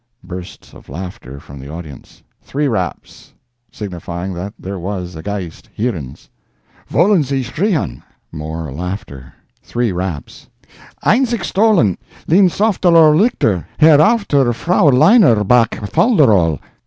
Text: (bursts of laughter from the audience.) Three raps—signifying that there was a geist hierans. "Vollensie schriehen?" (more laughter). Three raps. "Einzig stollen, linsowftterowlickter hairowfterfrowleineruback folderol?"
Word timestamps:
(bursts 0.23 0.73
of 0.73 0.89
laughter 0.89 1.39
from 1.39 1.59
the 1.59 1.69
audience.) 1.69 2.23
Three 2.41 2.67
raps—signifying 2.67 4.33
that 4.33 4.55
there 4.57 4.79
was 4.79 5.15
a 5.15 5.21
geist 5.21 5.69
hierans. 5.77 6.27
"Vollensie 6.89 7.43
schriehen?" 7.43 8.01
(more 8.31 8.71
laughter). 8.71 9.31
Three 9.61 9.91
raps. 9.91 10.49
"Einzig 11.05 11.43
stollen, 11.43 11.99
linsowftterowlickter 12.27 13.65
hairowfterfrowleineruback 13.79 15.69
folderol?" 15.87 16.57